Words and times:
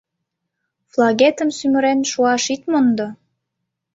—Флагетым 0.91 1.49
сӱмырен 1.57 1.99
шуаш 2.11 2.45
ит 2.53 2.61
мондо! 2.71 3.07